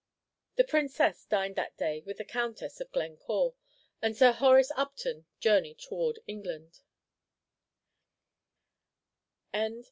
The 0.55 0.63
Princess 0.63 1.25
dined 1.25 1.55
that 1.57 1.77
day 1.77 2.01
with 2.07 2.17
the 2.17 2.25
Countess 2.25 2.79
of 2.81 2.91
Glencore, 2.91 3.53
and 4.01 4.17
Sir 4.17 4.31
Horace 4.31 4.71
Upton 4.75 5.27
journeyed 5.39 5.77
towards 5.77 6.17
England. 6.25 6.79